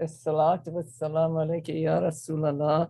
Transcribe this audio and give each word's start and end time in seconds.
الصلاة 0.00 0.62
والسلام 0.66 1.36
عليك 1.38 1.68
يا 1.68 1.98
رسول 1.98 2.46
الله 2.46 2.88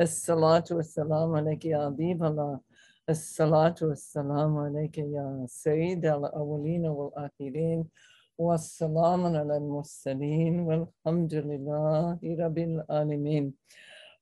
الصلاة 0.00 0.64
والسلام 0.70 1.34
عليك 1.34 1.64
يا 1.64 1.86
حبيب 1.86 2.24
الله 2.24 2.60
الصلاة 3.08 3.74
والسلام 3.82 4.56
عليك 4.56 4.98
يا 4.98 5.46
سيد 5.48 6.06
الأولين 6.06 6.86
والآخرين 6.86 7.84
والسلام 8.38 9.26
على 9.26 9.56
المرسلين 9.56 10.60
والحمد 10.60 11.34
لله 11.34 12.18
رب 12.22 12.58
العالمين. 12.58 13.54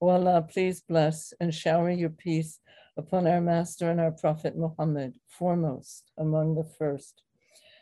O 0.00 0.08
Allah, 0.08 0.42
please 0.42 0.80
bless 0.82 1.34
and 1.40 1.52
shower 1.52 1.90
your 1.90 2.10
peace 2.10 2.60
upon 2.96 3.26
our 3.26 3.40
Master 3.40 3.90
and 3.90 4.00
our 4.00 4.12
Prophet 4.12 4.56
Muhammad, 4.56 5.18
foremost 5.26 6.12
among 6.18 6.54
the 6.54 6.64
first. 6.78 7.22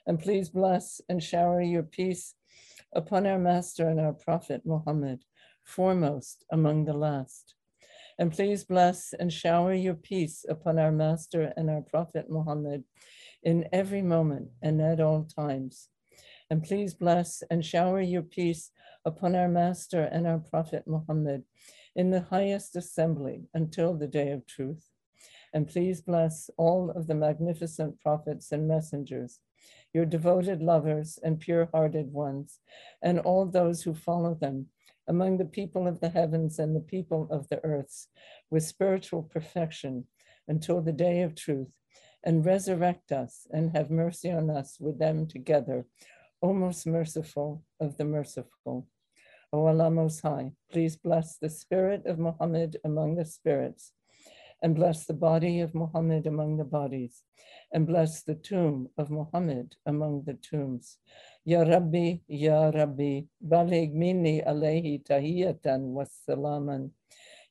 And 0.07 0.19
please 0.19 0.49
bless 0.49 1.03
and 1.11 1.23
shower 1.23 1.61
your 1.61 1.83
peace 1.83 2.35
upon 2.93 3.27
our 3.27 3.39
Master 3.39 3.89
and 3.89 4.01
our 4.01 4.13
Prophet 4.13 4.63
Muhammad, 4.65 5.25
foremost 5.65 6.45
among 6.51 6.85
the 6.85 6.93
last. 6.93 7.55
And 8.19 8.33
please 8.33 8.65
bless 8.65 9.13
and 9.19 9.33
shower 9.33 9.73
your 9.73 9.95
peace 9.95 10.45
upon 10.49 10.79
our 10.79 10.93
Master 10.93 11.53
and 11.57 11.71
our 11.71 11.83
Prophet 11.83 12.27
Muhammad 12.29 12.85
in 13.43 13.69
every 13.73 14.03
moment 14.03 14.49
and 14.63 14.81
at 14.81 15.01
all 15.01 15.25
times. 15.25 15.89
And 16.51 16.63
please 16.63 16.95
bless 16.95 17.43
and 17.51 17.65
shower 17.65 18.01
your 18.01 18.23
peace 18.23 18.71
upon 19.05 19.35
our 19.35 19.49
Master 19.49 20.03
and 20.03 20.27
our 20.27 20.39
Prophet 20.39 20.85
Muhammad 20.87 21.45
in 21.97 22.11
the 22.11 22.21
highest 22.21 22.77
assembly 22.77 23.49
until 23.55 23.95
the 23.95 24.07
day 24.07 24.31
of 24.33 24.47
truth. 24.47 24.91
And 25.55 25.69
please 25.69 26.01
bless 26.01 26.51
all 26.57 26.91
of 26.91 27.07
the 27.07 27.15
magnificent 27.15 28.01
prophets 28.01 28.53
and 28.53 28.69
messengers, 28.69 29.41
your 29.93 30.07
devoted 30.07 30.63
lovers 30.63 31.19
and 31.23 31.41
pure 31.41 31.69
hearted 31.73 32.13
ones, 32.13 32.61
and 33.03 33.19
all 33.21 33.47
those 33.47 33.83
who 33.83 33.95
follow 33.95 34.35
them 34.35 34.67
among 35.09 35.37
the 35.37 35.45
people 35.45 35.87
of 35.87 36.01
the 36.01 36.09
heavens 36.09 36.59
and 36.59 36.75
the 36.75 36.81
people 36.81 37.29
of 37.31 37.49
the 37.49 37.63
earths 37.65 38.09
with 38.51 38.63
spiritual 38.63 39.23
perfection 39.23 40.07
until 40.49 40.81
the 40.81 40.93
day 40.93 41.23
of 41.23 41.35
truth, 41.35 41.73
and 42.25 42.47
resurrect 42.47 43.13
us 43.13 43.47
and 43.51 43.77
have 43.77 43.91
mercy 43.91 44.31
on 44.31 44.49
us 44.51 44.79
with 44.81 44.99
them 44.99 45.27
together, 45.27 45.85
O 46.43 46.53
most 46.53 46.87
merciful 46.87 47.65
of 47.81 47.97
the 47.97 48.05
merciful. 48.05 48.87
O 49.53 49.67
Allah 49.67 49.91
Most 49.91 50.21
High, 50.21 50.53
please 50.71 50.97
bless 50.97 51.37
the 51.37 51.51
spirit 51.51 52.07
of 52.07 52.19
Muhammad 52.19 52.79
among 52.85 53.17
the 53.17 53.25
spirits, 53.25 53.93
and 54.63 54.77
bless 54.77 55.07
the 55.07 55.15
body 55.15 55.61
of 55.61 55.75
Muhammad 55.75 56.27
among 56.27 56.57
the 56.57 56.65
bodies, 56.65 57.25
and 57.73 57.87
bless 57.87 58.23
the 58.23 58.37
tomb 58.37 58.89
of 58.97 59.11
Muhammad 59.11 59.75
among 59.87 60.23
the 60.25 60.35
tombs. 60.35 60.99
Ya 61.45 61.63
Rabbi, 61.63 62.23
Ya 62.29 62.71
Rabbi, 62.71 63.23
balig 63.43 63.93
minni 63.93 64.41
alayhi 64.41 65.03
tahiyatan 65.03 65.91
wassalaman. 65.91 66.91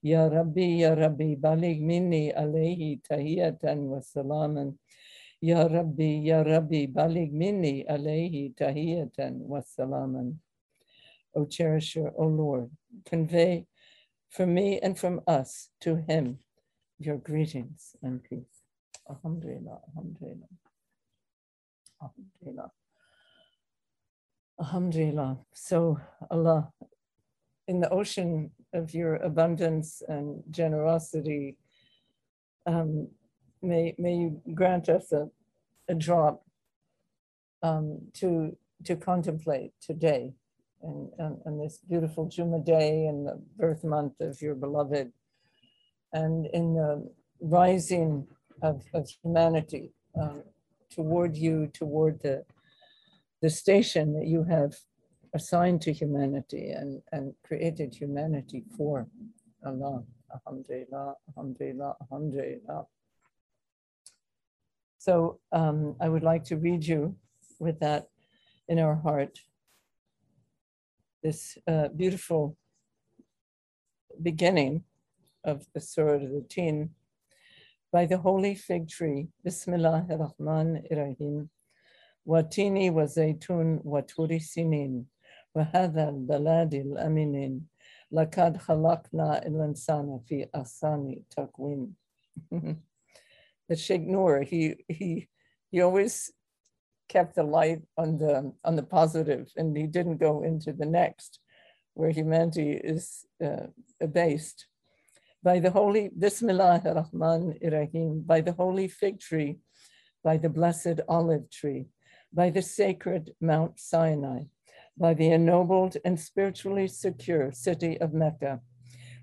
Ya 0.01 0.27
Rabbi, 0.27 0.79
Ya 0.79 0.93
Rabbi, 0.93 1.35
balig 1.35 1.81
minni 1.83 2.31
alayhi 2.31 3.01
tahiyatan 3.03 3.91
wassalaman. 3.91 4.77
Ya 5.41 5.67
Rabbi, 5.67 6.23
Ya 6.23 6.43
Rabbi, 6.43 6.87
balig 6.87 7.33
minni 7.33 7.83
alayhi 7.83 8.55
tahiyatan 8.55 9.43
wassalaman. 9.43 10.39
O 11.35 11.45
cherisher, 11.45 12.13
O 12.15 12.27
Lord, 12.27 12.71
convey 13.05 13.65
from 14.29 14.53
me 14.53 14.79
and 14.79 14.97
from 14.97 15.19
us 15.27 15.69
to 15.81 15.97
him 16.07 16.39
your 17.05 17.17
greetings 17.17 17.95
and 18.01 18.23
peace. 18.23 18.63
Alhamdulillah, 19.09 19.79
alhamdulillah, 19.89 20.47
alhamdulillah. 22.01 22.71
Alhamdulillah. 24.59 25.37
So, 25.53 25.99
Allah, 26.29 26.71
in 27.67 27.79
the 27.79 27.89
ocean 27.89 28.51
of 28.73 28.93
your 28.93 29.15
abundance 29.15 30.03
and 30.07 30.43
generosity, 30.51 31.57
um, 32.67 33.07
may, 33.61 33.95
may 33.97 34.13
you 34.13 34.41
grant 34.53 34.87
us 34.87 35.11
a, 35.11 35.29
a 35.89 35.95
drop 35.95 36.43
um, 37.63 37.99
to, 38.13 38.55
to 38.85 38.95
contemplate 38.95 39.71
today 39.81 40.33
and, 40.83 41.09
and, 41.17 41.37
and 41.45 41.61
this 41.61 41.79
beautiful 41.87 42.27
Juma 42.27 42.59
day 42.59 43.05
and 43.05 43.27
the 43.27 43.41
birth 43.57 43.83
month 43.83 44.19
of 44.19 44.41
your 44.41 44.55
beloved, 44.55 45.11
and 46.13 46.45
in 46.47 46.73
the 46.73 47.09
rising 47.41 48.27
of, 48.61 48.83
of 48.93 49.09
humanity 49.23 49.91
um, 50.19 50.43
toward 50.89 51.35
you, 51.35 51.67
toward 51.73 52.21
the, 52.21 52.43
the 53.41 53.49
station 53.49 54.13
that 54.13 54.27
you 54.27 54.43
have 54.43 54.75
assigned 55.33 55.81
to 55.81 55.93
humanity 55.93 56.71
and, 56.71 57.01
and 57.11 57.33
created 57.45 57.95
humanity 57.95 58.63
for. 58.75 59.07
Allah, 59.65 60.03
alhamdulillah, 60.33 61.15
alhamdulillah, 61.29 61.95
alhamdulillah. 62.01 62.85
So 64.97 65.39
um, 65.51 65.95
I 65.99 66.09
would 66.09 66.23
like 66.23 66.43
to 66.45 66.57
read 66.57 66.85
you 66.85 67.15
with 67.59 67.79
that 67.79 68.07
in 68.67 68.79
our 68.79 68.95
heart 68.95 69.39
this 71.23 71.57
uh, 71.67 71.87
beautiful 71.89 72.57
beginning 74.21 74.83
of 75.43 75.65
the 75.73 75.79
Surah 75.79 76.23
Al-Tin 76.23 76.91
by 77.91 78.05
the 78.05 78.17
holy 78.17 78.55
fig 78.55 78.87
tree, 78.87 79.27
Bismillah 79.43 80.05
ar-Rahman 80.09 80.83
ar-Rahim, 80.91 81.49
Watini 82.27 82.91
wa 82.91 83.03
zaytun 83.03 83.83
wa 83.83 84.01
turi 84.01 84.39
sinin, 84.39 85.05
wa 85.53 85.65
hadha 85.65 86.07
al-balad 86.07 86.73
al-aminin, 86.73 87.61
lakad 88.13 88.61
khalaqna 88.63 89.45
il-insana 89.45 90.25
fi 90.27 90.45
asani 90.55 91.23
takwin. 91.35 91.91
the 93.67 93.75
Sheikh 93.75 94.03
Nur, 94.03 94.41
he, 94.43 94.75
he, 94.87 95.27
he 95.69 95.81
always 95.81 96.31
kept 97.11 97.35
the 97.35 97.43
light 97.43 97.81
on 97.97 98.17
the 98.17 98.53
on 98.63 98.77
the 98.77 98.83
positive 98.83 99.51
and 99.57 99.75
he 99.75 99.85
didn't 99.85 100.17
go 100.17 100.43
into 100.43 100.71
the 100.71 100.85
next 100.85 101.39
where 101.93 102.09
humanity 102.09 102.71
is 102.71 103.25
uh, 103.43 103.67
abased 103.99 104.67
by 105.43 105.59
the 105.59 105.71
holy 105.71 106.09
bismillah 106.17 106.81
ar-rahman 106.85 107.57
rahim 107.71 108.21
by 108.21 108.41
the 108.41 108.53
holy 108.53 108.87
fig 108.87 109.19
tree 109.19 109.57
by 110.23 110.37
the 110.37 110.49
blessed 110.49 110.99
olive 111.07 111.49
tree 111.49 111.85
by 112.33 112.49
the 112.49 112.61
sacred 112.61 113.33
mount 113.41 113.79
sinai 113.79 114.41
by 114.97 115.13
the 115.13 115.31
ennobled 115.31 115.97
and 116.05 116.19
spiritually 116.19 116.87
secure 116.87 117.51
city 117.51 117.99
of 118.01 118.13
mecca 118.13 118.59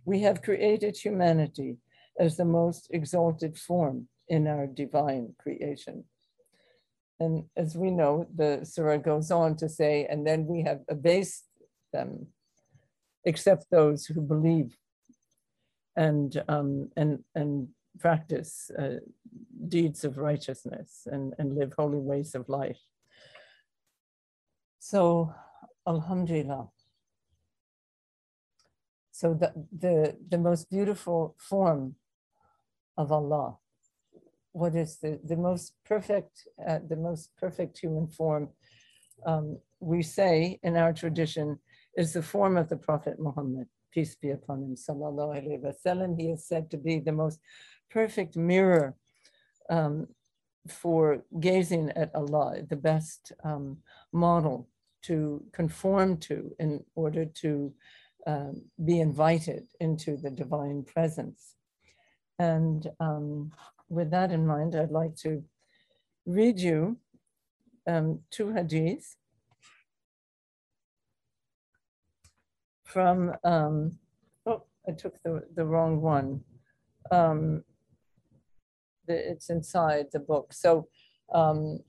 we 0.04 0.20
have 0.20 0.42
created 0.42 0.96
humanity 0.96 1.76
as 2.18 2.36
the 2.36 2.44
most 2.44 2.88
exalted 2.90 3.56
form 3.56 4.08
in 4.28 4.46
our 4.46 4.66
divine 4.66 5.34
creation. 5.38 6.04
And 7.20 7.44
as 7.56 7.76
we 7.76 7.90
know, 7.90 8.26
the 8.34 8.64
surah 8.64 8.98
goes 8.98 9.30
on 9.30 9.56
to 9.56 9.68
say, 9.68 10.06
and 10.08 10.26
then 10.26 10.46
we 10.46 10.62
have 10.62 10.80
abased 10.88 11.44
them, 11.92 12.28
except 13.24 13.66
those 13.70 14.06
who 14.06 14.20
believe 14.20 14.76
and 15.98 16.42
um, 16.48 16.88
and 16.96 17.18
and 17.34 17.68
practice 17.98 18.70
uh, 18.78 19.00
deeds 19.68 20.04
of 20.04 20.16
righteousness 20.18 21.06
and, 21.10 21.34
and 21.38 21.56
live 21.56 21.72
holy 21.76 21.98
ways 21.98 22.34
of 22.34 22.48
life. 22.48 22.78
So, 24.78 25.34
Alhamdulillah. 25.86 26.68
So 29.10 29.34
the, 29.34 29.52
the, 29.76 30.16
the 30.28 30.38
most 30.38 30.70
beautiful 30.70 31.34
form 31.38 31.96
of 32.96 33.10
Allah 33.10 33.56
what 34.58 34.74
is 34.74 34.96
the, 34.96 35.20
the 35.24 35.36
most 35.36 35.74
perfect, 35.84 36.46
uh, 36.66 36.80
the 36.88 36.96
most 36.96 37.30
perfect 37.36 37.78
human 37.78 38.08
form, 38.08 38.48
um, 39.26 39.58
we 39.80 40.02
say 40.02 40.58
in 40.62 40.76
our 40.76 40.92
tradition, 40.92 41.58
is 41.96 42.12
the 42.12 42.22
form 42.22 42.56
of 42.56 42.68
the 42.68 42.76
Prophet 42.76 43.18
Muhammad, 43.18 43.66
peace 43.98 44.14
be 44.14 44.30
upon 44.30 44.58
him, 44.62 44.74
sallallahu 44.76 45.32
alaihi 45.38 45.60
wasallam. 45.66 46.10
He 46.20 46.26
is 46.34 46.46
said 46.46 46.70
to 46.70 46.76
be 46.76 47.00
the 47.00 47.16
most 47.22 47.40
perfect 47.90 48.36
mirror 48.36 48.94
um, 49.76 50.06
for 50.80 51.02
gazing 51.40 51.90
at 52.02 52.14
Allah, 52.14 52.62
the 52.74 52.82
best 52.92 53.32
um, 53.42 53.78
model 54.12 54.68
to 55.08 55.42
conform 55.52 56.16
to 56.28 56.36
in 56.60 56.84
order 56.94 57.24
to 57.42 57.50
um, 58.32 58.54
be 58.88 59.00
invited 59.00 59.64
into 59.80 60.16
the 60.16 60.30
divine 60.30 60.84
presence. 60.94 61.40
And 62.38 62.80
um, 63.00 63.50
with 63.88 64.10
that 64.12 64.30
in 64.30 64.46
mind, 64.46 64.76
I'd 64.76 64.98
like 65.02 65.16
to 65.26 65.42
read 66.38 66.60
you 66.60 66.98
um, 67.92 68.20
two 68.30 68.48
hadiths 68.58 69.16
from, 72.88 73.32
um, 73.44 73.98
oh, 74.46 74.64
I 74.88 74.92
took 74.92 75.22
the, 75.22 75.42
the 75.54 75.64
wrong 75.64 76.00
one. 76.00 76.42
Um, 77.10 77.62
the, 79.06 79.30
it's 79.30 79.50
inside 79.50 80.06
the 80.12 80.20
book. 80.20 80.52
So 80.52 80.88
um, 81.32 81.80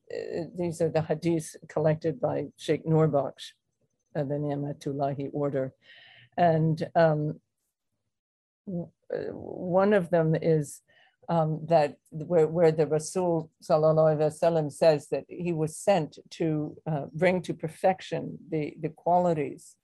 these 0.58 0.82
are 0.82 0.90
the 0.90 1.02
hadiths 1.02 1.56
collected 1.68 2.20
by 2.20 2.48
Sheikh 2.58 2.86
Noorbakhsh. 2.86 3.54
uh, 4.16 4.24
the 4.24 4.38
Ni'matullahi 4.40 5.30
order. 5.34 5.74
And 6.38 6.88
um, 6.96 7.40
uh, 8.68 9.32
one 9.34 9.94
of 9.94 10.10
them 10.10 10.36
is 10.36 10.82
um, 11.28 11.66
that 11.68 11.98
where, 12.10 12.48
where 12.48 12.72
the 12.72 12.88
Rasul 12.88 13.52
wasallam 13.70 14.72
says 14.72 15.10
that 15.10 15.26
he 15.28 15.54
was 15.54 15.78
sent 15.78 16.18
to 16.32 16.76
uh, 16.88 17.06
bring 17.14 17.42
to 17.44 17.54
perfection 17.54 18.38
the, 18.50 18.74
the 18.82 18.90
qualities 18.90 19.76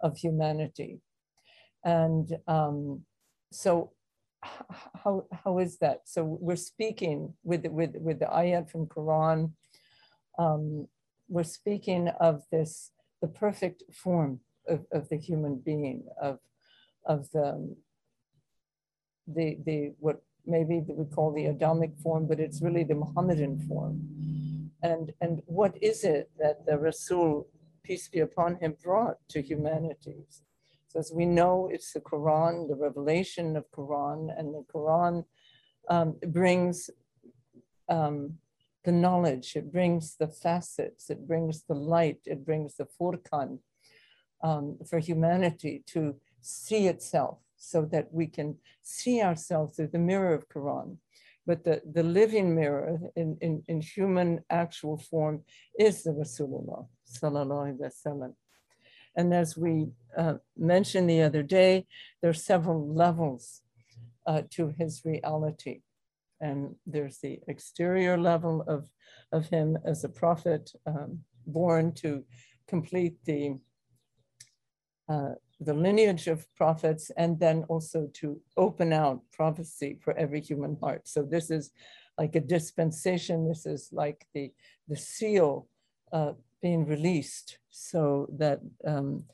of 0.00 0.16
humanity. 0.16 1.00
And 1.84 2.36
um, 2.46 3.02
so 3.50 3.92
how, 4.42 5.26
how 5.44 5.58
is 5.58 5.78
that? 5.78 6.02
So 6.04 6.38
we're 6.40 6.56
speaking 6.56 7.34
with, 7.42 7.66
with, 7.66 7.96
with 7.96 8.18
the 8.20 8.26
ayat 8.26 8.70
from 8.70 8.86
Quran, 8.86 9.52
um, 10.38 10.86
we're 11.28 11.44
speaking 11.44 12.08
of 12.20 12.42
this, 12.50 12.92
the 13.20 13.28
perfect 13.28 13.82
form 13.92 14.40
of, 14.66 14.86
of 14.92 15.08
the 15.08 15.16
human 15.16 15.56
being, 15.56 16.04
of, 16.20 16.38
of 17.04 17.30
the, 17.32 17.76
the, 19.26 19.58
the, 19.64 19.92
what 19.98 20.22
maybe 20.46 20.82
we 20.86 21.04
call 21.04 21.32
the 21.32 21.46
Adamic 21.46 21.92
form, 22.02 22.26
but 22.26 22.40
it's 22.40 22.62
really 22.62 22.84
the 22.84 22.94
Muhammadan 22.94 23.58
form. 23.68 23.96
And, 24.82 25.12
and 25.20 25.42
what 25.46 25.76
is 25.82 26.04
it 26.04 26.30
that 26.38 26.64
the 26.64 26.78
Rasul, 26.78 27.48
peace 27.88 28.06
be 28.06 28.20
upon 28.20 28.56
him, 28.56 28.76
brought 28.84 29.16
to 29.30 29.40
humanity? 29.40 30.18
So 30.88 30.98
as 30.98 31.10
we 31.10 31.24
know, 31.24 31.70
it's 31.72 31.92
the 31.94 32.00
Quran, 32.00 32.68
the 32.68 32.76
revelation 32.88 33.56
of 33.56 33.64
Quran, 33.78 34.20
and 34.38 34.54
the 34.54 34.64
Quran 34.74 35.24
um, 35.88 36.16
brings 36.26 36.90
um, 37.88 38.34
the 38.84 38.92
knowledge, 38.92 39.56
it 39.56 39.72
brings 39.72 40.16
the 40.16 40.28
facets, 40.28 41.08
it 41.08 41.26
brings 41.26 41.62
the 41.62 41.74
light, 41.74 42.20
it 42.26 42.44
brings 42.44 42.76
the 42.76 42.86
furqan 42.96 43.58
um, 44.42 44.76
for 44.88 44.98
humanity 44.98 45.82
to 45.86 46.14
see 46.42 46.88
itself 46.88 47.38
so 47.56 47.88
that 47.92 48.06
we 48.12 48.26
can 48.26 48.56
see 48.82 49.22
ourselves 49.22 49.76
through 49.76 49.92
the 49.92 50.06
mirror 50.10 50.34
of 50.34 50.48
Quran. 50.48 50.98
But 51.46 51.64
the, 51.64 51.80
the 51.90 52.02
living 52.02 52.54
mirror 52.54 52.98
in, 53.16 53.38
in, 53.40 53.62
in 53.66 53.80
human 53.80 54.44
actual 54.50 54.98
form 54.98 55.44
is 55.78 56.02
the 56.02 56.12
Rasulullah 56.12 56.86
And 59.16 59.34
as 59.34 59.56
we 59.56 59.88
uh, 60.16 60.34
mentioned 60.56 61.10
the 61.10 61.22
other 61.22 61.42
day, 61.42 61.86
there 62.20 62.30
are 62.30 62.34
several 62.34 62.94
levels 62.94 63.62
uh, 64.26 64.42
to 64.50 64.74
his 64.78 65.02
reality. 65.04 65.80
And 66.40 66.76
there's 66.86 67.18
the 67.18 67.40
exterior 67.48 68.16
level 68.16 68.62
of, 68.68 68.88
of 69.32 69.48
him 69.48 69.76
as 69.84 70.04
a 70.04 70.08
prophet 70.08 70.70
um, 70.86 71.20
born 71.46 71.92
to 71.94 72.24
complete 72.68 73.16
the 73.24 73.58
uh, 75.08 75.30
the 75.60 75.74
lineage 75.74 76.28
of 76.28 76.46
prophets 76.54 77.10
and 77.16 77.40
then 77.40 77.64
also 77.68 78.08
to 78.14 78.40
open 78.56 78.92
out 78.92 79.22
prophecy 79.32 79.98
for 80.00 80.16
every 80.16 80.40
human 80.40 80.76
heart. 80.80 81.08
So 81.08 81.22
this 81.22 81.50
is 81.50 81.72
like 82.16 82.36
a 82.36 82.40
dispensation. 82.40 83.48
This 83.48 83.66
is 83.66 83.88
like 83.90 84.26
the, 84.34 84.52
the 84.86 84.96
seal 84.96 85.68
uh, 86.12 86.32
being 86.60 86.86
released 86.86 87.58
so 87.70 88.28
that 88.38 88.60
um, 88.86 89.24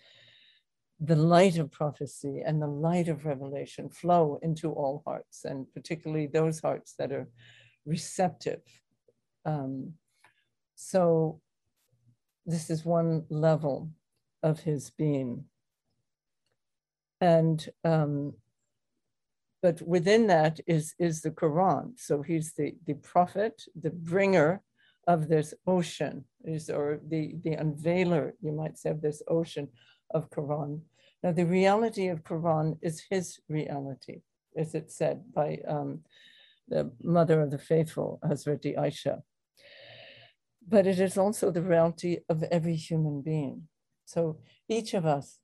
the 1.01 1.17
light 1.17 1.59
of 1.59 1.71
prophecy 1.71 2.43
and 2.45 2.61
the 2.61 2.67
light 2.67 3.09
of 3.09 3.25
revelation 3.25 3.89
flow 3.89 4.39
into 4.43 4.71
all 4.73 5.03
hearts 5.07 5.45
and 5.45 5.67
particularly 5.73 6.27
those 6.27 6.61
hearts 6.61 6.95
that 6.99 7.13
are 7.13 7.29
receptive. 7.85 8.63
Um, 9.45 9.95
so 10.75 11.41
this 12.47 12.71
is 12.71 12.85
one 12.85 13.25
level 13.29 13.91
of 14.43 14.61
his 14.61 14.91
being. 14.91 15.45
And 17.21 17.67
um, 17.85 18.35
but 19.63 19.81
within 19.81 20.27
that 20.27 20.61
is 20.67 20.95
is 20.99 21.23
the 21.23 21.31
Quran. 21.31 21.93
So 21.97 22.21
he's 22.21 22.53
the 22.53 22.75
the 22.87 22.95
prophet, 22.95 23.63
the 23.81 23.91
bringer 23.91 24.63
of 25.07 25.29
this 25.29 25.55
ocean, 25.67 26.25
or 26.73 27.01
the 27.09 27.35
the 27.43 27.55
unveiler, 27.55 28.35
you 28.41 28.53
might 28.53 28.79
say, 28.79 28.91
of 28.91 29.01
this 29.01 29.23
ocean 29.29 29.69
of 30.11 30.31
Quran. 30.31 30.81
Now 31.23 31.33
the 31.33 31.47
reality 31.47 32.09
of 32.09 32.25
Quran 32.25 32.79
is 32.83 33.05
his 33.11 33.41
reality, 33.49 34.21
as 34.57 34.75
it 34.75 34.91
said 34.91 35.33
by 35.33 35.59
um, 35.67 36.01
the 36.69 36.91
mother 37.03 37.41
of 37.41 37.51
the 37.51 37.59
faithful, 37.59 38.21
Hazreti 38.25 38.77
Aisha. 38.77 39.23
But 40.67 40.87
it 40.87 40.99
is 40.99 41.19
also 41.19 41.51
the 41.51 41.63
reality 41.63 42.19
of 42.29 42.43
every 42.45 42.77
human 42.77 43.21
being. 43.21 43.69
So 44.07 44.39
each 44.69 44.95
of 44.95 45.05
us 45.05 45.39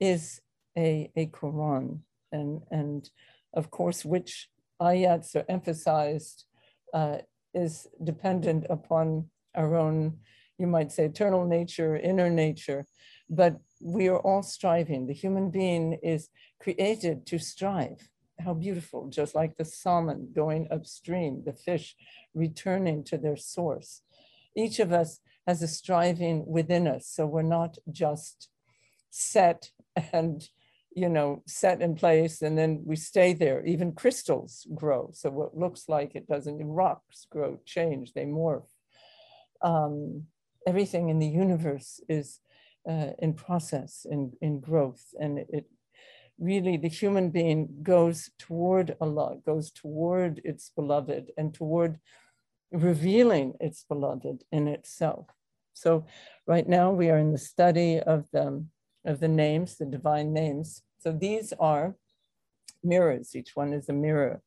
is 0.00 0.40
a, 0.76 1.10
a 1.16 1.26
Quran 1.26 2.00
and, 2.32 2.62
and 2.70 3.08
of 3.52 3.70
course, 3.70 4.04
which 4.04 4.48
ayats 4.80 5.36
are 5.36 5.44
emphasized 5.48 6.44
uh, 6.92 7.18
is 7.54 7.86
dependent 8.02 8.66
upon 8.68 9.28
our 9.54 9.76
own, 9.76 10.18
you 10.58 10.66
might 10.66 10.92
say, 10.92 11.06
eternal 11.06 11.46
nature, 11.46 11.96
inner 11.96 12.30
nature, 12.30 12.86
but 13.30 13.56
we 13.80 14.08
are 14.08 14.18
all 14.18 14.42
striving. 14.42 15.06
The 15.06 15.14
human 15.14 15.50
being 15.50 15.98
is 16.02 16.28
created 16.60 17.26
to 17.26 17.38
strive. 17.38 18.08
How 18.40 18.54
beautiful, 18.54 19.08
just 19.08 19.34
like 19.34 19.56
the 19.56 19.64
salmon 19.64 20.30
going 20.34 20.66
upstream, 20.70 21.42
the 21.44 21.52
fish 21.52 21.94
returning 22.34 23.04
to 23.04 23.18
their 23.18 23.36
source. 23.36 24.02
Each 24.56 24.80
of 24.80 24.92
us 24.92 25.20
has 25.46 25.62
a 25.62 25.68
striving 25.68 26.44
within 26.46 26.88
us, 26.88 27.06
so 27.06 27.26
we're 27.26 27.42
not 27.42 27.78
just 27.90 28.48
set 29.10 29.70
and 30.12 30.48
you 30.94 31.08
know, 31.08 31.42
set 31.46 31.82
in 31.82 31.94
place 31.94 32.42
and 32.42 32.56
then 32.56 32.82
we 32.84 32.96
stay 32.96 33.32
there. 33.32 33.64
Even 33.64 33.92
crystals 33.92 34.66
grow. 34.74 35.10
So 35.12 35.30
what 35.30 35.56
looks 35.56 35.88
like 35.88 36.14
it 36.14 36.28
doesn't, 36.28 36.64
rocks 36.64 37.26
grow, 37.30 37.58
change, 37.64 38.12
they 38.12 38.24
morph. 38.24 38.68
Um, 39.62 40.24
everything 40.66 41.08
in 41.08 41.18
the 41.18 41.26
universe 41.26 42.00
is 42.08 42.40
uh, 42.88 43.10
in 43.18 43.34
process, 43.34 44.06
in, 44.08 44.32
in 44.40 44.60
growth. 44.60 45.04
And 45.20 45.38
it, 45.38 45.66
really, 46.38 46.76
the 46.76 46.88
human 46.88 47.30
being 47.30 47.68
goes 47.82 48.30
toward 48.38 48.96
Allah, 49.00 49.36
goes 49.44 49.70
toward 49.70 50.40
its 50.44 50.70
beloved 50.70 51.30
and 51.36 51.54
toward 51.54 51.98
revealing 52.72 53.54
its 53.60 53.84
beloved 53.84 54.42
in 54.50 54.68
itself. 54.68 55.26
So 55.74 56.06
right 56.46 56.68
now 56.68 56.90
we 56.90 57.10
are 57.10 57.18
in 57.18 57.32
the 57.32 57.38
study 57.38 58.00
of 58.00 58.30
the 58.32 58.64
of 59.04 59.20
the 59.20 59.28
names, 59.28 59.76
the 59.76 59.86
divine 59.86 60.32
names. 60.32 60.82
So 60.98 61.12
these 61.12 61.52
are 61.58 61.96
mirrors, 62.82 63.34
each 63.34 63.52
one 63.54 63.72
is 63.72 63.88
a 63.88 63.92
mirror. 63.92 64.42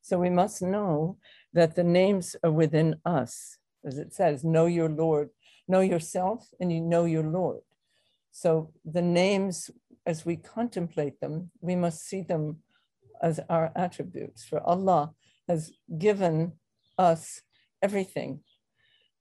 So 0.00 0.18
we 0.18 0.30
must 0.30 0.62
know 0.62 1.18
that 1.52 1.76
the 1.76 1.84
names 1.84 2.36
are 2.44 2.50
within 2.50 2.96
us. 3.04 3.58
As 3.84 3.98
it 3.98 4.12
says, 4.12 4.44
know 4.44 4.66
your 4.66 4.88
Lord, 4.88 5.30
know 5.68 5.80
yourself 5.80 6.48
and 6.60 6.72
you 6.72 6.80
know 6.80 7.04
your 7.04 7.22
Lord. 7.22 7.60
So 8.32 8.72
the 8.84 9.02
names, 9.02 9.70
as 10.04 10.26
we 10.26 10.36
contemplate 10.36 11.20
them, 11.20 11.50
we 11.60 11.76
must 11.76 12.02
see 12.02 12.22
them 12.22 12.58
as 13.22 13.40
our 13.48 13.72
attributes. 13.76 14.44
For 14.44 14.60
Allah 14.60 15.12
has 15.48 15.72
given 15.98 16.52
us 16.98 17.42
everything 17.80 18.40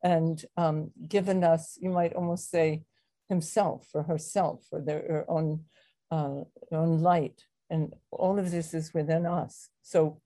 and 0.04 0.44
um, 0.58 0.92
given 1.08 1.44
us, 1.44 1.78
you 1.80 1.90
might 1.90 2.14
almost 2.14 2.50
say, 2.50 2.84
himself 3.30 3.88
or 3.94 4.04
herself 4.04 4.66
or 4.72 4.82
their 4.82 5.26
own, 5.28 5.66
uh, 6.12 6.42
own 6.72 7.00
light. 7.00 7.44
And 7.70 7.94
all 8.12 8.38
of 8.40 8.52
this 8.52 8.74
is 8.74 8.94
within 8.94 9.26
us. 9.26 9.70
So 9.82 10.22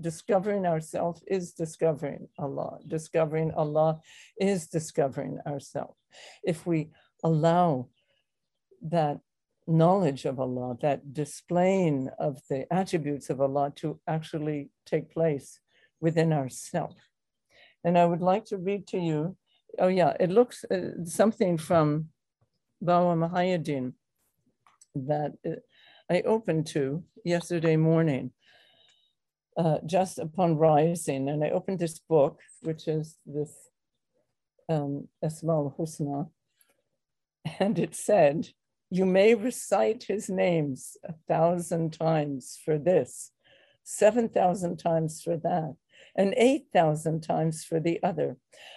discovering 0.00 0.66
ourselves 0.66 1.22
is 1.26 1.52
discovering 1.52 2.28
Allah. 2.38 2.78
Discovering 2.86 3.52
Allah 3.52 4.00
is 4.38 4.68
discovering 4.68 5.38
ourselves. 5.46 5.96
If 6.42 6.66
we 6.66 6.90
allow 7.22 7.88
that 8.82 9.20
knowledge 9.66 10.24
of 10.24 10.40
Allah, 10.40 10.76
that 10.80 11.12
displaying 11.12 12.08
of 12.18 12.40
the 12.48 12.72
attributes 12.72 13.30
of 13.30 13.40
Allah 13.40 13.72
to 13.76 14.00
actually 14.06 14.70
take 14.86 15.12
place 15.12 15.60
within 16.00 16.32
ourselves. 16.32 16.96
And 17.84 17.96
I 17.98 18.06
would 18.06 18.20
like 18.20 18.46
to 18.46 18.58
read 18.58 18.86
to 18.88 18.98
you 18.98 19.36
oh 19.80 19.88
yeah, 19.88 20.14
it 20.20 20.30
looks 20.30 20.64
uh, 20.64 21.04
something 21.04 21.58
from 21.58 22.10
Baba 22.80 23.16
Muhaiyaddeen 23.16 23.94
that 24.94 25.32
uh, 25.46 25.56
I 26.08 26.20
opened 26.22 26.66
to 26.68 27.02
yesterday 27.24 27.76
morning, 27.76 28.32
uh, 29.56 29.78
just 29.86 30.18
upon 30.18 30.56
rising, 30.56 31.28
and 31.28 31.42
I 31.42 31.50
opened 31.50 31.78
this 31.78 31.98
book, 31.98 32.40
which 32.62 32.86
is 32.86 33.16
this 33.26 33.52
um, 34.68 35.08
Asmaul 35.24 35.76
Husna, 35.76 36.28
and 37.58 37.78
it 37.78 37.94
said, 37.94 38.48
you 38.90 39.06
may 39.06 39.34
recite 39.34 40.04
his 40.04 40.28
names 40.28 40.96
a 41.04 41.14
thousand 41.28 41.92
times 41.92 42.58
for 42.64 42.76
this, 42.76 43.30
7,000 43.84 44.78
times 44.78 45.22
for 45.22 45.36
that, 45.38 45.76
and 46.16 46.34
8,000 46.36 47.22
times 47.22 47.64
for 47.64 47.80
the 47.80 48.02
other. 48.02 48.36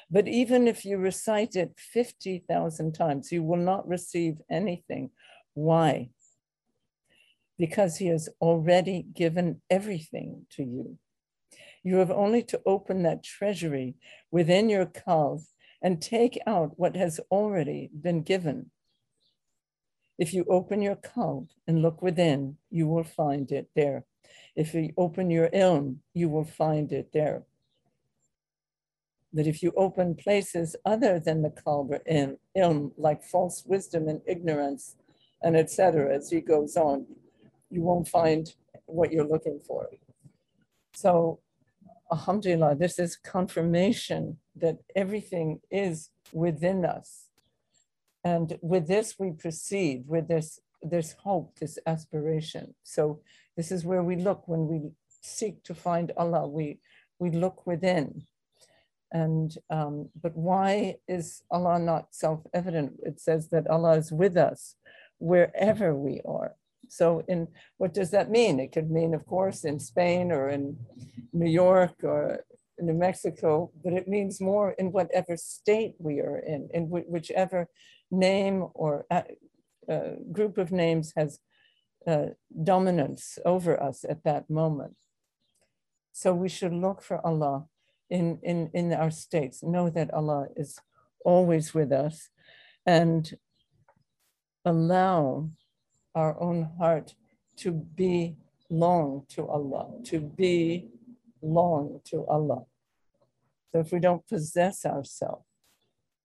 But 0.10 0.28
even 0.28 0.68
if 0.68 0.86
you 0.86 0.98
recite 0.98 1.56
it 1.56 1.74
50,000 1.78 2.94
times, 2.94 3.32
you 3.32 3.44
will 3.44 3.58
not 3.58 3.88
receive 3.88 4.42
anything. 4.50 5.12
Why? 5.54 6.10
Because 7.58 7.98
he 7.98 8.08
has 8.08 8.30
already 8.42 9.06
given 9.14 9.62
everything 9.70 10.46
to 10.52 10.64
you. 10.64 10.98
You 11.84 11.98
have 11.98 12.12
only 12.12 12.44
to 12.44 12.62
open 12.66 13.04
that 13.04 13.24
treasury 13.24 13.96
within 14.32 14.70
your 14.70 14.86
kalv 14.86 15.44
and 15.82 16.02
take 16.02 16.40
out 16.48 16.80
what 16.80 16.96
has 16.96 17.20
already 17.30 17.90
been 17.94 18.24
given. 18.24 18.72
If 20.18 20.34
you 20.34 20.46
open 20.48 20.82
your 20.82 20.96
kalv 20.96 21.50
and 21.68 21.82
look 21.82 22.02
within, 22.02 22.58
you 22.70 22.88
will 22.88 23.04
find 23.04 23.52
it 23.52 23.70
there. 23.76 24.06
If 24.56 24.74
you 24.74 24.94
open 24.98 25.30
your 25.30 25.50
ilm, 25.50 25.98
you 26.14 26.30
will 26.30 26.46
find 26.46 26.92
it 26.92 27.12
there. 27.14 27.44
That 29.34 29.48
if 29.48 29.64
you 29.64 29.74
open 29.76 30.16
places 30.16 30.76
other 30.86 31.20
than 31.20 31.42
the 31.42 31.50
kalb 31.50 31.94
in 32.06 32.38
ilm, 32.56 32.92
like 32.98 33.24
false 33.24 33.64
wisdom 33.66 34.08
and 34.08 34.22
ignorance, 34.28 34.96
and 35.42 35.58
etc., 35.58 36.16
as 36.16 36.30
he 36.30 36.40
goes 36.40 36.78
on, 36.78 37.06
you 37.70 37.82
won't 37.82 38.08
find 38.08 38.54
what 38.86 39.12
you're 39.12 39.28
looking 39.28 39.60
for. 39.66 39.90
So, 40.94 41.40
alhamdulillah, 42.12 42.76
this 42.76 43.00
is 43.00 43.16
confirmation 43.16 44.38
that 44.56 44.78
everything 44.96 45.60
is 45.72 46.10
within 46.32 46.86
us. 46.86 47.30
And 48.24 48.58
with 48.62 48.88
this, 48.88 49.16
we 49.20 49.32
proceed 49.32 50.06
with 50.08 50.28
this, 50.28 50.60
this 50.82 51.16
hope, 51.24 51.60
this 51.60 51.78
aspiration. 51.86 52.76
So 52.84 53.20
this 53.58 53.72
is 53.72 53.86
where 53.86 54.04
we 54.04 54.16
look 54.16 54.48
when 54.48 54.68
we 54.68 54.92
seek 55.22 55.64
to 55.64 55.74
find 55.74 56.12
Allah. 56.18 56.48
We 56.48 56.80
we 57.20 57.32
look 57.32 57.66
within. 57.66 58.24
And 59.12 59.56
um, 59.70 60.10
but 60.20 60.36
why 60.36 60.98
is 61.08 61.44
Allah 61.52 61.78
not 61.80 62.16
self-evident? 62.16 63.00
It 63.04 63.20
says 63.20 63.50
that 63.50 63.68
Allah 63.68 63.98
is 63.98 64.12
with 64.12 64.36
us 64.38 64.76
wherever 65.20 65.96
we 65.96 66.22
are. 66.26 66.56
So 66.90 67.24
in 67.28 67.48
what 67.78 67.94
does 67.94 68.12
that 68.12 68.30
mean? 68.30 68.60
It 68.60 68.72
could 68.72 68.90
mean, 68.90 69.14
of 69.14 69.26
course, 69.26 69.64
in 69.64 69.80
Spain 69.80 70.32
or 70.32 70.50
in 70.50 70.78
New 71.32 71.50
York 71.50 71.96
or 72.04 72.44
New 72.80 72.94
Mexico, 72.94 73.72
but 73.84 73.94
it 73.94 74.08
means 74.08 74.42
more 74.42 74.72
in 74.72 74.92
whatever 74.92 75.38
state 75.38 75.96
we 76.00 76.20
are 76.20 76.40
in, 76.40 76.70
in 76.74 76.90
whichever 76.90 77.68
name 78.12 78.68
or 78.74 79.06
uh, 79.12 79.22
uh, 79.90 80.12
group 80.32 80.58
of 80.58 80.72
names 80.72 81.14
has 81.16 81.40
uh, 82.08 82.28
dominance 82.64 83.40
over 83.46 83.82
us 83.82 84.06
at 84.08 84.24
that 84.24 84.50
moment. 84.50 84.96
So 86.12 86.34
we 86.34 86.50
should 86.50 86.74
look 86.74 87.02
for 87.02 87.26
Allah 87.26 87.66
in, 88.10 88.40
in, 88.44 88.70
in 88.74 88.94
our 88.94 89.12
states, 89.12 89.64
know 89.64 89.90
that 89.90 90.14
Allah 90.14 90.48
is 90.56 90.80
always 91.26 91.74
with 91.74 91.92
us, 91.92 92.30
and 92.86 93.34
allow 94.66 95.50
our 96.14 96.40
own 96.40 96.70
heart 96.78 97.16
to 97.58 97.72
be 97.72 98.36
long 98.70 99.26
to 99.30 99.48
Allah, 99.48 99.90
to 100.06 100.20
be 100.20 100.90
long 101.42 102.02
to 102.06 102.26
Allah. 102.28 102.64
So 103.72 103.80
if 103.80 103.92
we 103.92 104.00
don't 104.00 104.28
possess 104.28 104.86
ourselves, 104.86 105.46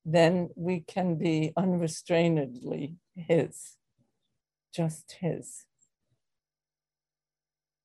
then 0.05 0.51
we 0.57 0.81
can 0.81 1.17
be 1.17 1.53
unrestrainedly 1.57 2.97
His, 3.15 3.77
just 4.75 5.17
His. 5.21 5.65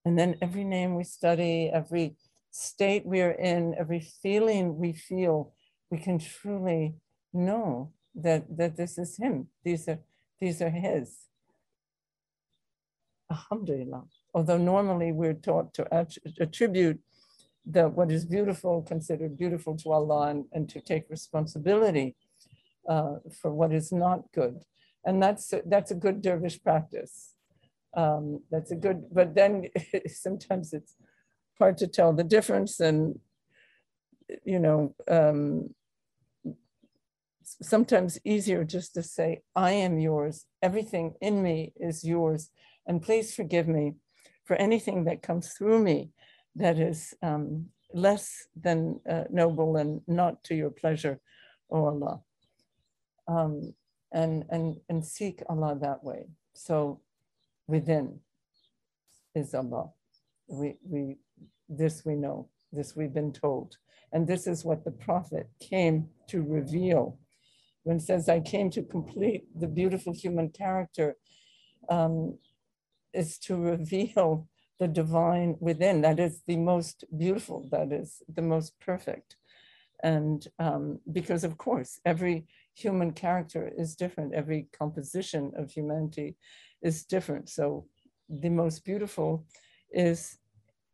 And 0.05 0.17
then 0.19 0.35
every 0.41 0.63
name 0.63 0.95
we 0.95 1.03
study, 1.03 1.69
every 1.73 2.15
state 2.51 3.05
we 3.05 3.21
are 3.21 3.31
in, 3.31 3.75
every 3.77 3.99
feeling 3.99 4.77
we 4.77 4.93
feel, 4.93 5.53
we 5.89 5.97
can 5.97 6.19
truly 6.19 6.95
know 7.33 7.91
that, 8.15 8.57
that 8.57 8.75
this 8.75 8.97
is 8.97 9.17
Him. 9.17 9.47
These 9.63 9.87
are, 9.87 9.99
these 10.39 10.61
are 10.61 10.69
His. 10.69 11.27
Alhamdulillah. 13.31 14.03
Although 14.33 14.57
normally 14.57 15.11
we're 15.11 15.33
taught 15.33 15.73
to 15.75 15.87
attribute 16.39 16.99
the 17.65 17.87
what 17.87 18.11
is 18.11 18.25
beautiful, 18.25 18.81
considered 18.81 19.37
beautiful 19.37 19.77
to 19.77 19.91
Allah, 19.91 20.29
and, 20.29 20.45
and 20.51 20.69
to 20.69 20.81
take 20.81 21.09
responsibility 21.09 22.15
uh, 22.89 23.15
for 23.41 23.53
what 23.53 23.71
is 23.71 23.91
not 23.91 24.31
good. 24.33 24.59
And 25.05 25.21
that's 25.23 25.53
that's 25.65 25.91
a 25.91 25.95
good 25.95 26.21
dervish 26.21 26.61
practice. 26.61 27.33
Um, 27.95 28.41
that's 28.49 28.71
a 28.71 28.75
good, 28.75 29.05
but 29.11 29.35
then 29.35 29.67
sometimes 30.07 30.73
it's 30.73 30.95
hard 31.59 31.77
to 31.77 31.87
tell 31.87 32.13
the 32.13 32.23
difference 32.23 32.79
and, 32.79 33.19
you 34.43 34.59
know, 34.59 34.95
um, 35.09 35.69
sometimes 37.43 38.19
easier 38.25 38.63
just 38.63 38.93
to 38.95 39.03
say, 39.03 39.41
I 39.55 39.71
am 39.71 39.99
yours. 39.99 40.45
Everything 40.61 41.13
in 41.21 41.43
me 41.43 41.73
is 41.75 42.03
yours. 42.03 42.49
And 42.87 43.01
please 43.01 43.33
forgive 43.33 43.67
me 43.67 43.95
for 44.45 44.55
anything 44.55 45.05
that 45.05 45.21
comes 45.21 45.53
through 45.53 45.79
me 45.83 46.09
that 46.55 46.79
is 46.79 47.13
um, 47.21 47.67
less 47.93 48.47
than 48.59 48.99
uh, 49.09 49.23
noble 49.29 49.77
and 49.77 50.01
not 50.07 50.43
to 50.45 50.55
your 50.55 50.69
pleasure, 50.69 51.19
O 51.69 51.85
Allah. 51.85 52.21
Um, 53.27 53.73
and, 54.11 54.45
and, 54.49 54.77
and 54.89 55.03
seek 55.03 55.41
Allah 55.49 55.77
that 55.81 56.03
way. 56.03 56.27
So 56.53 57.01
within 57.67 58.19
is 59.35 59.53
Allah. 59.53 59.89
We, 60.47 60.75
we, 60.83 61.17
this 61.69 62.03
we 62.05 62.15
know, 62.15 62.49
this 62.71 62.95
we've 62.95 63.13
been 63.13 63.33
told. 63.33 63.77
And 64.11 64.27
this 64.27 64.45
is 64.45 64.63
what 64.63 64.83
the 64.83 64.91
prophet 64.91 65.49
came 65.59 66.09
to 66.27 66.43
reveal. 66.43 67.17
When 67.83 67.97
it 67.97 68.03
says, 68.03 68.29
I 68.29 68.39
came 68.39 68.69
to 68.71 68.83
complete 68.83 69.45
the 69.59 69.67
beautiful 69.67 70.13
human 70.13 70.49
character, 70.49 71.15
um, 71.89 72.37
is 73.13 73.37
to 73.39 73.55
reveal 73.55 74.47
the 74.79 74.87
divine 74.87 75.55
within. 75.59 76.01
That 76.01 76.19
is 76.19 76.41
the 76.47 76.57
most 76.57 77.05
beautiful, 77.15 77.67
that 77.71 77.91
is 77.91 78.21
the 78.33 78.41
most 78.41 78.79
perfect. 78.79 79.35
And 80.03 80.45
um, 80.59 80.99
because, 81.11 81.43
of 81.43 81.57
course, 81.57 81.99
every 82.05 82.45
human 82.75 83.11
character 83.11 83.71
is 83.77 83.95
different, 83.95 84.33
every 84.33 84.67
composition 84.77 85.51
of 85.55 85.71
humanity 85.71 86.35
is 86.83 87.05
different. 87.05 87.49
So 87.49 87.85
the 88.29 88.49
most 88.49 88.85
beautiful 88.85 89.45
is 89.91 90.37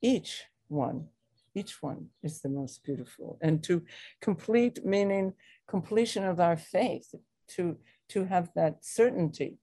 each 0.01 0.43
one. 0.67 1.07
Each 1.55 1.81
one 1.81 2.07
is 2.23 2.41
the 2.41 2.49
most 2.49 2.83
beautiful. 2.83 3.37
And 3.41 3.63
to 3.63 3.83
complete, 4.21 4.85
meaning 4.85 5.33
completion 5.67 6.23
of 6.23 6.39
our 6.39 6.55
faith, 6.55 7.13
to, 7.55 7.77
to 8.09 8.25
have 8.25 8.49
that 8.55 8.85
certainty 8.85 9.57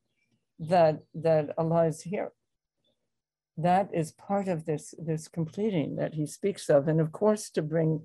that, 0.59 1.02
that 1.14 1.54
Allah 1.56 1.87
is 1.87 2.02
here. 2.02 2.33
That 3.56 3.88
is 3.95 4.12
part 4.12 4.49
of 4.49 4.66
this, 4.66 4.95
this 4.99 5.28
completing 5.28 5.97
that 5.97 6.14
he 6.14 6.26
speaks 6.26 6.68
of. 6.68 6.88
And 6.88 7.00
of 7.00 7.12
course, 7.12 7.49
to 7.50 7.62
bring 7.62 8.04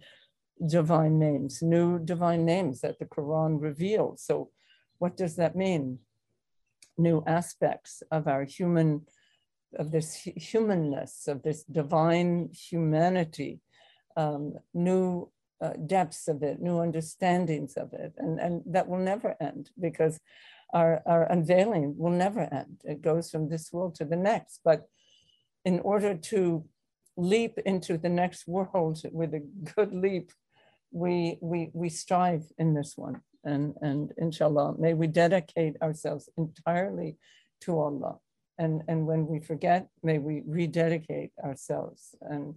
divine 0.65 1.19
names, 1.19 1.61
new 1.61 1.99
divine 1.99 2.45
names 2.45 2.81
that 2.81 2.99
the 2.99 3.05
Quran 3.05 3.61
reveals. 3.61 4.23
So, 4.23 4.51
what 4.99 5.17
does 5.17 5.35
that 5.37 5.55
mean? 5.55 5.99
New 6.97 7.23
aspects 7.25 8.03
of 8.11 8.27
our 8.27 8.43
human, 8.43 9.01
of 9.77 9.91
this 9.91 10.15
humanness, 10.35 11.27
of 11.27 11.43
this 11.43 11.63
divine 11.63 12.49
humanity, 12.51 13.59
um, 14.17 14.53
new 14.73 15.29
uh, 15.61 15.73
depths 15.85 16.27
of 16.27 16.43
it, 16.43 16.59
new 16.59 16.79
understandings 16.79 17.75
of 17.77 17.93
it. 17.93 18.13
And, 18.17 18.39
and 18.39 18.61
that 18.65 18.87
will 18.87 18.99
never 18.99 19.35
end 19.39 19.69
because 19.79 20.19
our, 20.73 21.01
our 21.05 21.23
unveiling 21.31 21.95
will 21.97 22.11
never 22.11 22.41
end. 22.41 22.81
It 22.83 23.01
goes 23.01 23.29
from 23.29 23.49
this 23.49 23.71
world 23.71 23.95
to 23.95 24.05
the 24.05 24.15
next. 24.15 24.61
But 24.63 24.87
in 25.65 25.79
order 25.81 26.15
to 26.15 26.65
leap 27.17 27.59
into 27.65 27.97
the 27.97 28.09
next 28.09 28.47
world 28.47 29.01
with 29.11 29.33
a 29.33 29.45
good 29.75 29.93
leap, 29.93 30.31
we, 30.91 31.37
we, 31.41 31.69
we 31.73 31.89
strive 31.89 32.43
in 32.57 32.73
this 32.73 32.93
one 32.95 33.21
and, 33.43 33.75
and 33.81 34.13
inshallah, 34.17 34.75
may 34.77 34.93
we 34.93 35.07
dedicate 35.07 35.81
ourselves 35.81 36.29
entirely 36.37 37.17
to 37.61 37.79
Allah. 37.79 38.17
And, 38.57 38.83
and 38.87 39.07
when 39.07 39.27
we 39.27 39.39
forget, 39.39 39.87
may 40.03 40.19
we 40.19 40.43
rededicate 40.45 41.31
ourselves 41.43 42.15
and 42.21 42.55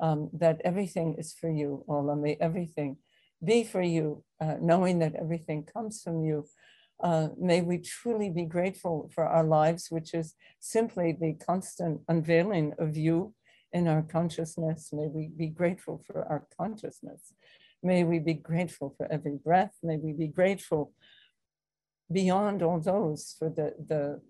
um, 0.00 0.30
that 0.32 0.60
everything 0.64 1.16
is 1.18 1.32
for 1.32 1.50
you, 1.50 1.84
Allah. 1.88 2.16
May 2.16 2.36
everything 2.40 2.98
be 3.42 3.64
for 3.64 3.82
you, 3.82 4.24
uh, 4.40 4.56
knowing 4.60 5.00
that 5.00 5.14
everything 5.16 5.64
comes 5.64 6.02
from 6.02 6.24
you. 6.24 6.46
Uh, 7.02 7.28
may 7.36 7.60
we 7.60 7.78
truly 7.78 8.30
be 8.30 8.44
grateful 8.44 9.10
for 9.12 9.26
our 9.26 9.44
lives, 9.44 9.88
which 9.90 10.14
is 10.14 10.34
simply 10.60 11.12
the 11.12 11.34
constant 11.34 12.00
unveiling 12.08 12.72
of 12.78 12.96
you 12.96 13.34
in 13.72 13.88
our 13.88 14.02
consciousness. 14.02 14.90
May 14.92 15.08
we 15.08 15.28
be 15.28 15.48
grateful 15.48 16.02
for 16.06 16.24
our 16.24 16.46
consciousness. 16.56 17.32
May 17.82 18.04
we 18.04 18.18
be 18.18 18.34
grateful 18.34 18.94
for 18.96 19.10
every 19.10 19.36
breath. 19.36 19.74
May 19.82 19.96
we 19.96 20.12
be 20.12 20.28
grateful 20.28 20.92
beyond 22.10 22.62
all 22.62 22.80
those 22.80 23.34
for 23.38 23.48
the, 23.48 23.74
the 23.88 24.20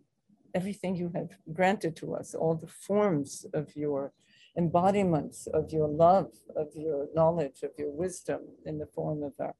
everything 0.54 0.97
you 0.97 1.11
have 1.14 1.30
granted 1.52 1.97
to 1.97 2.14
us, 2.14 2.35
all 2.35 2.54
the 2.54 2.66
forms 2.87 3.44
of 3.54 3.75
your 3.76 4.12
embodiments 4.56 5.47
of 5.49 5.73
your 5.73 5.88
love, 5.88 6.30
of 6.56 6.68
your 6.75 7.09
knowledge, 7.14 7.62
of 7.62 7.71
your 7.78 7.90
wisdom 7.90 8.40
in 8.66 8.78
the 8.78 8.87
form 8.87 9.23
of 9.23 9.32
our 9.40 9.54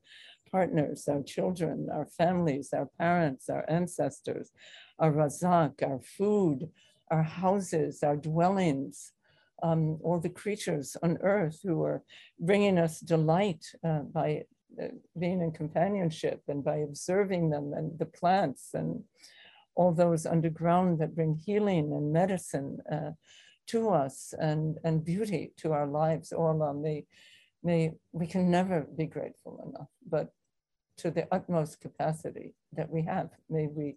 partners, 0.51 1.09
our 1.09 1.23
children, 1.23 1.89
our 1.91 2.07
families, 2.07 2.71
our 2.75 2.89
parents, 2.99 3.49
our 3.49 3.65
ancestors, 3.69 4.51
our 4.99 5.13
razak, 5.13 5.83
our 5.83 6.01
food, 6.01 6.69
our 7.11 7.23
houses, 7.23 8.03
our 8.03 8.17
dwellings, 8.17 9.13
um, 9.63 9.99
all 10.03 10.19
the 10.19 10.29
creatures 10.29 10.97
on 11.03 11.19
earth 11.23 11.61
who 11.63 11.83
are 11.83 12.03
bringing 12.39 12.79
us 12.79 13.01
delight 13.01 13.65
uh, 13.85 14.01
by 14.01 14.43
uh, 14.83 14.89
being 15.19 15.41
in 15.41 15.53
companionship 15.53 16.43
and 16.49 16.65
by 16.65 16.79
observing 16.79 17.51
them 17.51 17.73
and 17.75 17.99
the 17.99 18.07
plants 18.07 18.71
and 18.75 19.03
all 19.75 19.93
those 19.93 20.27
underground 20.27 20.99
that 20.99 21.15
bring 21.15 21.35
healing 21.35 21.93
and 21.93 22.13
medicine 22.13 22.79
uh, 22.91 23.11
to 23.67 23.89
us 23.91 24.35
and, 24.39 24.79
and 24.85 25.05
beauty 25.05 25.53
to 25.57 25.73
our 25.73 25.87
lives. 25.87 26.33
Allah, 26.33 26.75
may, 26.75 27.07
may 27.63 27.93
we 28.13 28.27
can 28.27 28.51
never 28.51 28.87
be 28.97 29.07
grateful 29.07 29.63
enough, 29.67 29.89
but 30.09 30.33
to 30.99 31.11
the 31.11 31.27
utmost 31.33 31.81
capacity 31.81 32.55
that 32.73 32.91
we 32.91 33.03
have, 33.03 33.31
may 33.49 33.67
we 33.67 33.97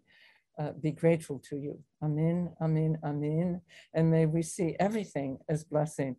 uh, 0.58 0.72
be 0.72 0.92
grateful 0.92 1.40
to 1.50 1.58
you. 1.58 1.80
Amen, 2.02 2.52
amen, 2.62 2.98
amen. 3.04 3.62
And 3.94 4.12
may 4.12 4.26
we 4.26 4.42
see 4.42 4.76
everything 4.80 5.40
as 5.50 5.64
blessing. 5.64 6.16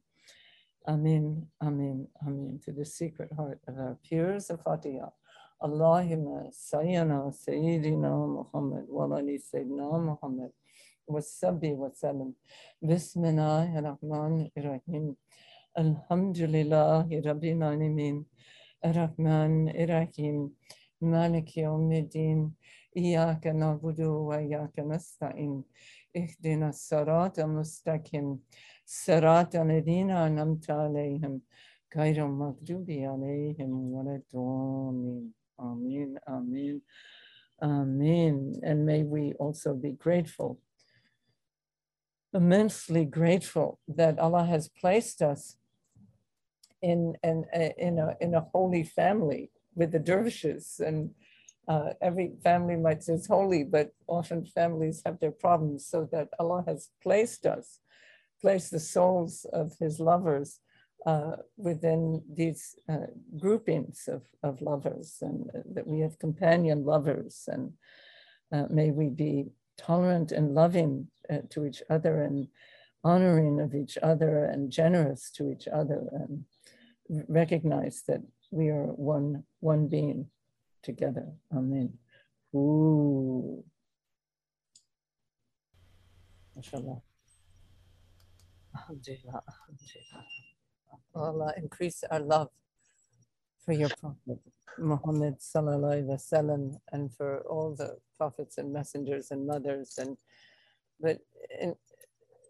Amen, 0.87 1.47
amen, 1.63 2.07
amen. 2.27 2.61
To 2.65 2.73
the 2.73 2.85
secret 2.85 3.31
heart 3.37 3.61
of 3.67 3.79
our 3.79 3.99
peers 4.09 4.51
of 4.51 4.63
Fatiha. 4.63 5.09
Allahumma 5.63 6.53
sayyana 6.53 7.33
sayyidina 7.33 8.13
Muhammad 8.13 8.85
wa 8.89 9.17
ali 9.17 9.39
sayyidina 9.41 10.05
Muhammad 10.05 10.53
wa 11.09 11.21
sabbi 11.21 11.73
wa 11.73 11.89
ar-Rahman 13.75 14.51
ar-Rahim. 14.55 15.17
Alhamdulillah 15.77 17.09
rabbil. 17.09 18.25
Ar-Rahman 18.85 19.73
ar-Rahim. 19.73 20.53
Malik 21.02 21.58
yawmiddin. 21.58 22.52
إياك 22.98 23.48
نعبد 23.48 24.02
وإياك 24.02 24.80
نستعين 24.80 25.64
اهدنا 26.18 26.70
الصراط 26.70 27.40
المستقيم 27.40 28.40
صراط 28.86 29.56
الذين 29.56 30.12
أنعمت 30.12 30.72
عليهم 30.72 31.42
غير 31.96 32.26
المغضوب 32.26 32.92
عليهم 32.92 33.94
ولا 33.94 34.16
الضالين 34.16 35.34
Amen, 35.62 36.18
Amen, 36.28 36.82
Amen. 37.62 38.54
And 38.64 38.84
may 38.84 39.04
we 39.04 39.34
also 39.34 39.76
be 39.76 39.92
grateful, 39.92 40.60
immensely 42.34 43.06
grateful 43.06 43.80
that 43.88 44.18
Allah 44.18 44.46
has 44.46 44.68
placed 44.68 45.22
us 45.22 45.58
in, 46.82 47.14
in, 47.24 47.46
in, 47.54 48.00
a, 48.00 48.16
in 48.20 48.34
a 48.34 48.48
holy 48.52 48.84
family 48.84 49.52
with 49.77 49.93
the 49.93 50.01
dervishes 50.01 50.81
and 50.85 51.11
uh, 51.69 51.91
every 52.01 52.33
family 52.43 52.77
might 52.77 53.03
say 53.03 53.15
it's 53.15 53.27
holy, 53.27 53.65
but 53.65 53.93
often 54.07 54.45
families 54.45 55.03
have 55.05 55.19
their 55.21 55.33
problems 55.33 55.87
so 55.87 56.09
that 56.13 56.29
Allah 56.39 56.65
has 56.67 56.91
placed 57.03 57.45
us, 57.45 57.81
placed 58.41 58.71
the 58.71 58.81
souls 58.81 59.47
of 59.53 59.73
his 59.79 59.99
lovers 59.99 60.61
uh, 61.07 61.37
within 61.57 62.23
these 62.33 62.77
uh, 62.89 63.07
groupings 63.39 64.09
of, 64.09 64.23
of 64.43 64.61
lovers 64.61 65.19
and 65.21 65.51
that 65.73 65.87
we 65.87 66.01
have 66.01 66.19
companion 66.19 66.85
lovers 66.85 67.49
and 67.49 67.73
uh, 68.53 68.65
may 68.71 68.91
we 68.91 69.09
be 69.09 69.47
tolerant 69.79 70.33
and 70.33 70.55
loving 70.55 71.09
uh, 71.31 71.39
to 71.51 71.65
each 71.65 71.83
other 71.91 72.23
and 72.23 72.49
honoring 73.05 73.61
of 73.61 73.75
each 73.75 73.97
other 74.03 74.47
and 74.47 74.71
generous 74.71 75.31
to 75.31 75.51
each 75.51 75.69
other 75.69 76.09
and 76.13 76.45
recognize 77.29 78.03
that 78.09 78.21
we 78.51 78.69
are 78.69 78.87
one, 78.95 79.45
one 79.61 79.89
being 79.89 80.29
together. 80.83 81.27
Amen. 81.53 81.93
Ooh. 82.55 83.65
MashaAllah. 86.57 87.01
Alhamdulillah. 88.77 89.43
Allah 91.15 91.53
increase 91.57 92.05
our 92.11 92.21
love 92.21 92.49
for 93.65 93.73
your 93.73 93.89
Prophet 93.89 94.39
Muhammad 94.79 95.41
sallallahu 95.41 96.77
and 96.93 97.13
for 97.13 97.41
all 97.49 97.75
the 97.75 97.97
prophets 98.17 98.59
and 98.59 98.73
messengers 98.73 99.31
and 99.31 99.47
mothers 99.47 99.99
and 99.99 100.17
but 101.01 101.19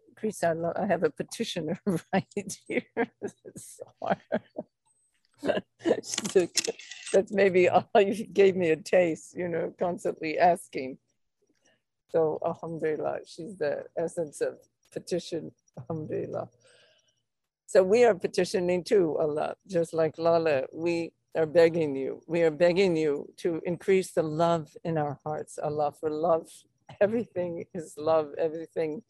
increase 0.09 0.43
our 0.43 0.55
love. 0.55 0.73
I 0.77 0.85
have 0.85 1.03
a 1.03 1.09
petitioner 1.09 1.79
right 2.13 2.53
here. 2.67 2.83
so 3.57 3.83
that's 7.13 7.31
maybe 7.31 7.69
all 7.69 7.87
you 7.95 8.25
gave 8.25 8.55
me 8.55 8.69
a 8.71 8.75
taste, 8.75 9.35
you 9.35 9.47
know, 9.47 9.73
constantly 9.79 10.37
asking. 10.37 10.97
So 12.09 12.39
alhamdulillah, 12.45 13.19
she's 13.25 13.57
the 13.57 13.85
essence 13.97 14.41
of 14.41 14.57
petition, 14.91 15.51
alhamdulillah. 15.77 16.49
So 17.65 17.83
we 17.83 18.05
are 18.05 18.15
petitioning 18.15 18.83
too, 18.83 19.17
Allah, 19.19 19.55
just 19.67 19.93
like 19.93 20.17
Lala, 20.17 20.63
we 20.71 21.11
are 21.35 21.45
begging 21.45 21.95
you, 21.95 22.21
we 22.25 22.41
are 22.43 22.51
begging 22.51 22.95
you 22.95 23.27
to 23.37 23.61
increase 23.65 24.11
the 24.11 24.23
love 24.23 24.75
in 24.85 24.97
our 24.97 25.19
hearts, 25.25 25.59
Allah, 25.61 25.91
for 25.91 26.09
love, 26.09 26.49
everything 27.01 27.65
is 27.73 27.95
love, 27.97 28.29
everything 28.37 29.01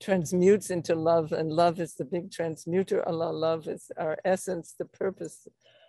transmutes 0.00 0.70
into 0.70 0.94
love, 0.94 1.32
and 1.32 1.50
love 1.50 1.80
is 1.80 1.94
the 1.94 2.04
big 2.04 2.30
transmuter. 2.30 3.06
Allah, 3.08 3.30
love 3.32 3.68
is 3.68 3.90
our 3.96 4.18
essence, 4.24 4.74
the 4.78 4.84
purpose 4.84 5.46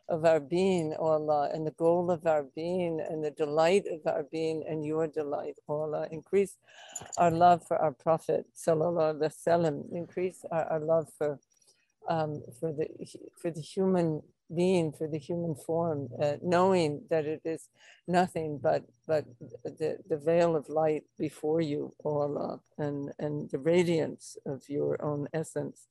of 0.07 0.23
our 0.25 0.39
being, 0.39 0.95
O 0.99 1.05
Allah, 1.05 1.49
and 1.53 1.65
the 1.65 1.71
goal 1.71 2.11
of 2.11 2.25
our 2.27 2.45
being, 2.55 2.99
and 3.01 3.23
the 3.23 3.31
delight 3.31 3.85
of 3.91 4.01
our 4.05 4.23
being, 4.31 4.63
and 4.67 4.85
your 4.85 5.07
delight, 5.07 5.55
O 5.67 5.81
Allah. 5.81 6.07
Increase 6.11 6.57
our 7.17 7.31
love 7.31 7.65
for 7.67 7.77
our 7.77 7.91
Prophet, 7.91 8.45
Sallallahu 8.55 9.19
Alaihi 9.19 9.31
Wasallam. 9.31 9.93
Increase 9.93 10.45
our, 10.51 10.65
our 10.65 10.79
love 10.79 11.07
for 11.17 11.39
um, 12.07 12.43
for 12.59 12.71
the 12.71 12.87
for 13.41 13.49
the 13.49 13.61
human 13.61 14.21
being, 14.53 14.91
for 14.91 15.07
the 15.07 15.17
human 15.17 15.55
form, 15.55 16.09
uh, 16.21 16.37
knowing 16.41 17.03
that 17.09 17.25
it 17.25 17.41
is 17.45 17.69
nothing 18.07 18.59
but 18.61 18.83
but 19.07 19.25
the, 19.63 19.97
the 20.07 20.17
veil 20.17 20.55
of 20.55 20.69
light 20.69 21.03
before 21.17 21.61
you, 21.61 21.93
Allah, 22.03 22.59
and, 22.77 23.11
and 23.19 23.49
the 23.51 23.59
radiance 23.59 24.37
of 24.45 24.63
your 24.67 25.03
own 25.03 25.27
essence. 25.33 25.87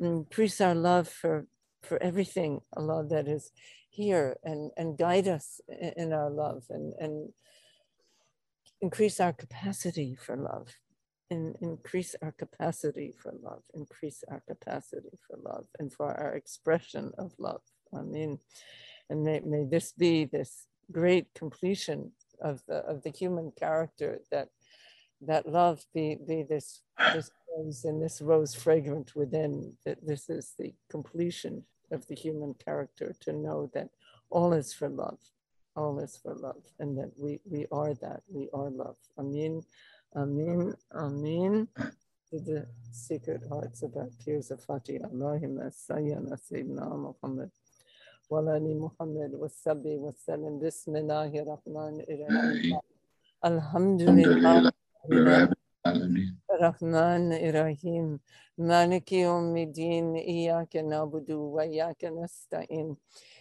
Increase 0.00 0.60
our 0.60 0.74
love 0.74 1.08
for, 1.08 1.46
for 1.82 2.02
everything, 2.02 2.60
Allah, 2.76 3.06
that 3.08 3.28
is 3.28 3.50
here 3.88 4.36
and, 4.44 4.70
and 4.76 4.98
guide 4.98 5.26
us 5.26 5.60
in 5.96 6.12
our 6.12 6.30
love 6.30 6.64
and, 6.70 6.92
and 7.00 7.32
increase 8.80 9.18
our 9.18 9.32
capacity 9.32 10.14
for 10.14 10.36
love 10.36 10.68
and 11.30 11.56
increase 11.60 12.14
our 12.22 12.32
capacity 12.32 13.12
for 13.20 13.32
love, 13.42 13.62
increase 13.74 14.24
our 14.30 14.42
capacity 14.48 15.18
for 15.26 15.38
love 15.42 15.66
and 15.78 15.92
for 15.92 16.12
our 16.14 16.34
expression 16.34 17.12
of 17.18 17.32
love. 17.38 17.60
I 17.94 18.02
mean, 18.02 18.38
and 19.10 19.24
may, 19.24 19.40
may 19.40 19.64
this 19.64 19.92
be 19.92 20.24
this 20.24 20.66
great 20.90 21.32
completion 21.34 22.12
of 22.40 22.62
the 22.66 22.76
of 22.86 23.02
the 23.02 23.10
human 23.10 23.52
character 23.58 24.20
that 24.30 24.48
that 25.20 25.48
love 25.48 25.84
be 25.94 26.16
be 26.26 26.42
this 26.42 26.82
this 27.12 27.30
rose 27.56 27.84
and 27.84 28.00
this 28.02 28.20
rose 28.22 28.54
fragrant 28.54 29.14
within 29.16 29.72
that 29.84 29.98
this 30.06 30.30
is 30.30 30.54
the 30.58 30.72
completion 30.90 31.64
of 31.90 32.06
the 32.06 32.14
human 32.14 32.54
character 32.54 33.14
to 33.20 33.32
know 33.32 33.70
that 33.74 33.88
all 34.30 34.52
is 34.52 34.72
for 34.72 34.88
love 34.88 35.18
all 35.74 35.98
is 35.98 36.16
for 36.16 36.34
love 36.34 36.62
and 36.78 36.96
that 36.96 37.10
we 37.16 37.40
we 37.44 37.66
are 37.72 37.94
that 37.94 38.22
we 38.28 38.48
are 38.52 38.70
love 38.70 38.96
i 39.18 39.22
mean 39.22 39.62
Amin, 40.16 40.74
Amin. 40.94 41.68
To 42.30 42.40
the 42.40 42.66
secret 42.90 43.42
hearts 43.48 43.82
of 43.82 43.92
that 43.92 44.10
tears 44.24 44.50
of 44.50 44.60
Fatih, 44.64 45.00
Allahumma 45.00 45.70
Sayyana 45.70 46.36
Sayyidina 46.40 46.88
Muhammad. 46.96 47.50
Walani 48.30 48.76
Muhammad 48.76 49.32
was 49.32 49.54
Sabi 49.54 49.96
was 49.96 50.16
Salam. 50.24 50.60
Bismillahir 50.60 51.46
Rahman 51.46 52.02
Irahim. 52.08 52.80
Alhamdulillah. 53.44 54.72
Rahman 56.60 57.32
Irahim. 57.32 58.20
Maliki 58.58 59.24
Ummidin. 59.24 60.16
Iyaka 60.16 60.82
Nabudu. 60.84 61.52
Wa 61.52 61.62
Iyaka 61.62 62.10
Nasta'in. 62.12 62.96